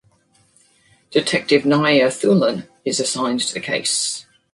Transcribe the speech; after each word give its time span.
Detective 1.11 1.61
Naia 1.61 2.07
Thulin 2.09 2.67
is 2.83 2.99
assigned 2.99 3.41
to 3.41 3.53
the 3.53 3.59
case. 3.59 4.25